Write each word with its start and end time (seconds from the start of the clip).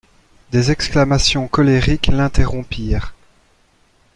Des 0.51 0.71
exclamations 0.71 1.47
colériques 1.47 2.07
l'interrompirent. 2.07 3.13